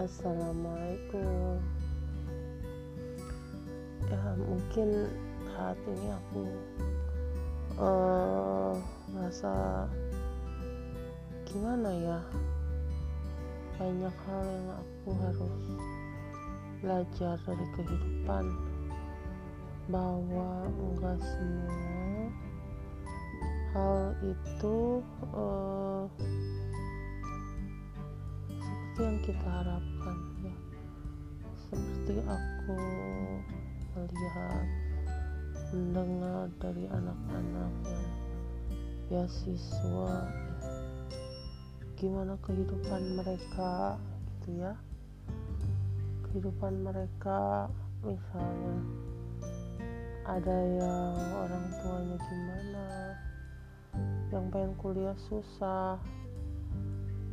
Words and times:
Assalamualaikum. 0.00 1.60
Ya 4.08 4.32
mungkin 4.40 5.12
saat 5.52 5.76
ini 5.84 6.08
aku 6.08 6.44
uh, 7.76 8.80
merasa 9.12 9.84
gimana 11.44 11.92
ya? 11.92 12.18
Banyak 13.76 14.16
hal 14.24 14.42
yang 14.48 14.68
aku 14.80 15.08
harus 15.20 15.64
belajar 16.80 17.36
dari 17.44 17.66
kehidupan. 17.76 18.56
Bahwa 19.92 20.64
enggak 20.80 21.20
semua 21.20 22.32
hal 23.76 24.16
itu 24.24 25.04
uh, 25.36 26.08
seperti 29.00 29.16
yang 29.16 29.24
kita 29.32 29.48
harapkan 29.48 30.18
ya. 30.44 30.56
Seperti 31.56 32.14
aku 32.28 32.76
melihat 33.96 34.66
mendengar 35.72 36.44
dari 36.60 36.84
anak-anak 36.84 37.72
yang 37.88 38.08
beasiswa 39.08 40.12
ya, 40.28 40.56
gimana 41.96 42.36
kehidupan 42.44 43.02
mereka 43.16 43.96
gitu 44.36 44.68
ya. 44.68 44.76
Kehidupan 46.28 46.84
mereka 46.84 47.72
misalnya 48.04 48.76
ada 50.28 50.58
yang 50.76 51.16
orang 51.40 51.66
tuanya 51.80 52.16
gimana 52.20 52.86
yang 54.28 54.44
pengen 54.52 54.76
kuliah 54.76 55.16
susah 55.24 55.96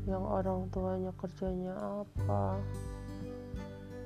yang 0.08 0.24
orang 0.24 0.72
tuanya 0.72 1.12
kerjanya 1.20 1.76
apa. 1.76 2.64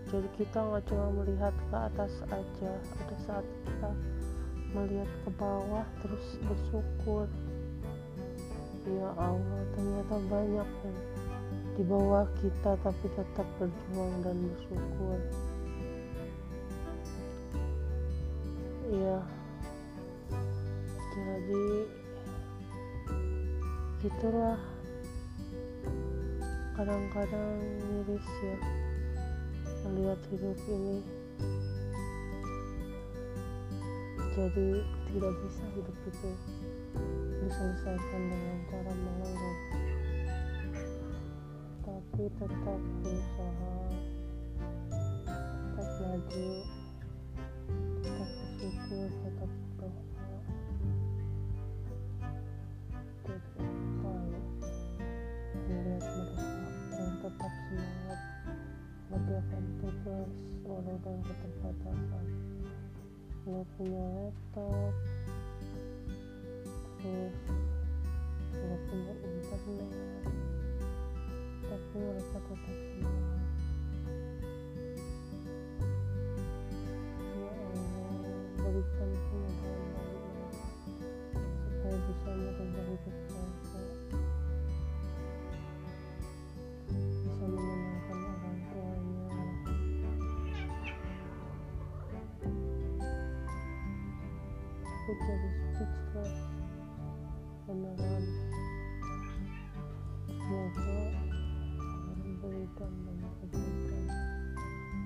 Jadi 0.09 0.27
kita 0.35 0.57
nggak 0.59 0.83
cuma 0.89 1.07
melihat 1.13 1.53
ke 1.69 1.77
atas 1.77 2.11
aja 2.27 2.71
ada 2.73 3.16
saat 3.21 3.45
kita 3.63 3.89
melihat 4.73 5.07
ke 5.23 5.29
bawah 5.38 5.85
terus 6.02 6.25
bersyukur. 6.41 7.29
Ya 8.89 9.13
Allah 9.13 9.61
ternyata 9.77 10.16
banyak 10.25 10.69
yang 10.83 10.99
di 11.77 11.83
bawah 11.85 12.25
kita 12.41 12.75
tapi 12.81 13.07
tetap 13.13 13.47
berjuang 13.61 14.13
dan 14.25 14.38
bersyukur. 14.41 15.17
Iya. 18.89 19.19
Jadi 21.13 21.67
gitulah 24.02 24.70
kadang-kadang 26.81 27.61
miris 27.93 28.25
ya 28.41 28.57
melihat 29.85 30.17
hidup 30.33 30.57
ini 30.65 30.97
jadi 34.33 34.81
tidak 35.13 35.33
bisa 35.45 35.63
hidup 35.77 35.97
itu 36.09 36.29
diselesaikan 37.38 38.21
dengan 38.33 38.57
cara 38.65 38.93
mengeluh 38.97 39.57
tapi 41.85 42.23
tetap 42.41 42.81
berusaha 43.05 43.73
tetap 45.77 45.89
maju 46.01 46.49
tetap 48.01 48.29
bersyukur 48.57 49.05
tetap 49.21 49.51
tugas 59.81 60.30
walau 60.62 60.96
dengan 61.02 61.22
keterbatasan 61.25 62.25
nggak 63.50 63.66
punya 63.74 64.06
laptop 64.14 64.94
terus 67.02 67.38
nggak 68.53 68.81
punya 68.86 69.14
internet. 69.25 69.94
Tapi 71.66 71.97
mereka 71.97 72.38
tetap 72.46 72.78
semangat 72.78 73.31
aku 95.11 95.27
jadi 95.27 95.49
speechless 95.75 96.39
beneran 97.67 98.23
semoga 100.23 100.88
Allah 100.88 101.27
memberikan 102.16 102.91
banyak 103.03 103.33
kebaikan 103.44 104.07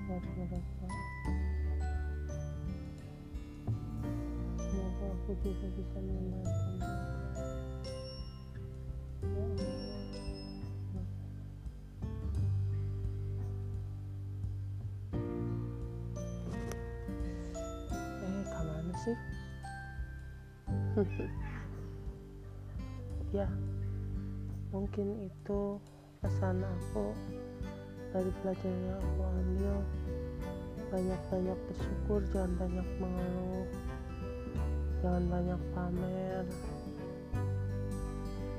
buat 0.06 0.22
mereka 0.38 0.86
semoga 4.62 5.06
aku 5.10 5.34
juga 5.42 5.66
bisa 5.74 5.98
eh 5.98 6.14
ke 18.46 18.60
mana 18.70 18.94
sih 19.02 19.45
ya 23.36 23.48
mungkin 24.72 25.28
itu 25.28 25.76
pesan 26.24 26.64
aku 26.64 27.12
dari 28.16 28.32
pelajaran 28.40 28.80
yang 28.88 29.00
aku 29.00 29.22
ambil. 29.28 29.76
Banyak-banyak 30.86 31.58
bersyukur 31.66 32.20
jangan 32.30 32.52
banyak 32.56 32.88
mengeluh 33.02 33.68
jangan 35.04 35.24
banyak 35.28 35.60
pamer 35.76 36.44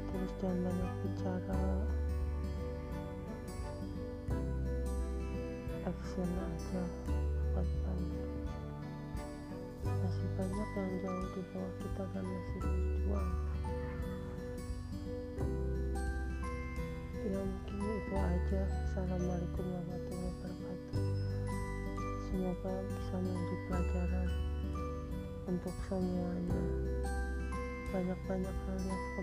terus 0.08 0.32
jangan 0.38 0.60
banyak 0.62 0.92
bicara. 1.02 1.66
Action 5.88 6.30
aja 6.30 6.84
buat 7.56 7.68
bantu 7.84 8.27
masih 10.08 10.30
banyak 10.40 10.70
yang 10.80 10.92
jauh 11.04 11.28
di 11.36 11.42
bawah 11.52 11.74
kita 11.84 12.04
dan 12.16 12.24
masih 12.24 12.58
berjuang. 12.64 13.32
Ya 17.28 17.40
mungkin 17.44 17.78
itu 17.84 18.16
aja. 18.16 18.62
Assalamualaikum 18.88 19.66
warahmatullahi 19.68 20.32
wabarakatuh. 20.32 21.04
Semoga 22.24 22.74
bisa 22.88 23.16
menjadi 23.20 23.56
pelajaran 23.68 24.30
untuk 25.44 25.76
semuanya. 25.92 26.62
Banyak-banyak 27.92 28.56
yang 28.64 29.04
ke 29.12 29.22